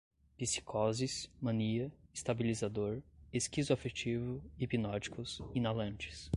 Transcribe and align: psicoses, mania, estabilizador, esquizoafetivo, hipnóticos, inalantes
psicoses, 0.35 1.29
mania, 1.39 1.91
estabilizador, 2.11 3.03
esquizoafetivo, 3.31 4.41
hipnóticos, 4.57 5.39
inalantes 5.53 6.27